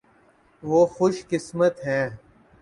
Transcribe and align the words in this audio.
وہ 0.63 0.85
خوش 0.85 1.15
قسمت 1.29 1.75
ہیں۔ 1.85 2.07